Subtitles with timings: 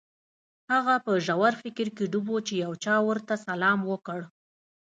[0.71, 4.19] هغه په ژور فکر کې ډوب و چې یو چا ورته سلام وکړ